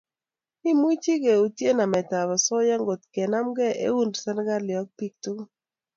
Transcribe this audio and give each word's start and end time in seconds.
Imuchi 0.69 1.13
keutye 1.23 1.69
nametab 1.77 2.29
osoya 2.37 2.75
ngotkonamkei 2.83 3.75
eun 3.87 4.09
serkali 4.21 4.73
ak 4.81 4.87
bik 4.97 5.13
tugul 5.23 5.49